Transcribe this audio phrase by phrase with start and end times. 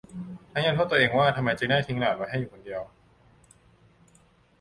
[0.51, 2.81] ทั้งยังโทษตัวเองว่าทำไมจึงได้ทิ้งหลานไว้ให้อยู่คนเดียว